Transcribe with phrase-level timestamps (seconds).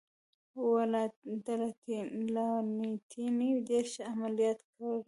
[0.69, 4.91] ولانتیني ډېر ښه عملیات کړي و.